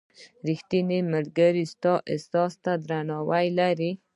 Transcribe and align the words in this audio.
•ریښتینی 0.47 0.99
ملګری 1.13 1.65
ستا 1.73 1.93
احساس 2.13 2.53
ته 2.63 2.71
درناوی 2.87 3.47
لري. 3.59 3.91